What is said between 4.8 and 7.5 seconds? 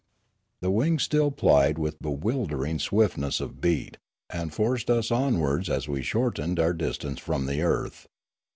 us onwards as we shortened our dis tance from